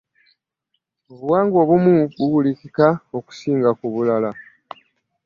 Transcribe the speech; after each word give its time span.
obuwangwa 1.11 1.57
obumu 1.63 1.93
buwulikika 2.15 2.87
okusinga 3.17 3.69
ku 3.79 3.85
bulala. 3.93 4.31